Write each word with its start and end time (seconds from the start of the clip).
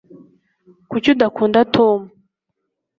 kuki 0.89 1.07
udakunda 1.15 1.59
tom 1.75 1.99